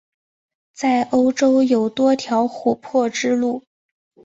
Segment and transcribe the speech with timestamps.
[0.73, 3.61] 在欧洲有多条琥珀之路。